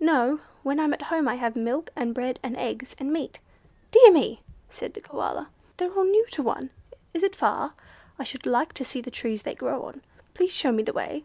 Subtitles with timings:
[0.00, 0.40] "No.
[0.62, 3.38] When I'm at home I have milk, and bread, and eggs, and meat."
[3.90, 5.48] "Dear me!" said the Koala.
[5.78, 6.68] "They're all new to one.
[7.14, 7.72] Is it far?
[8.18, 10.02] I should like to see the trees they grow on.
[10.34, 11.24] Please show me the way."